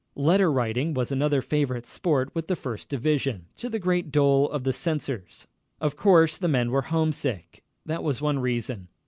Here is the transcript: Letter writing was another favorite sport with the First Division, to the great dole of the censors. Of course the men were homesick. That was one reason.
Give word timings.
Letter 0.15 0.51
writing 0.51 0.95
was 0.95 1.11
another 1.11 1.43
favorite 1.43 1.85
sport 1.85 2.33
with 2.33 2.47
the 2.47 2.55
First 2.55 2.89
Division, 2.89 3.45
to 3.57 3.69
the 3.69 3.77
great 3.77 4.09
dole 4.11 4.49
of 4.49 4.63
the 4.63 4.73
censors. 4.73 5.45
Of 5.79 5.95
course 5.95 6.39
the 6.39 6.47
men 6.47 6.71
were 6.71 6.81
homesick. 6.81 7.63
That 7.85 8.01
was 8.03 8.19
one 8.19 8.39
reason. 8.39 8.87